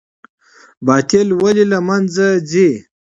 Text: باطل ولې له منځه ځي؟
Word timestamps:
باطل 0.87 1.27
ولې 1.41 1.65
له 1.71 1.79
منځه 1.87 2.27
ځي؟ 2.51 2.69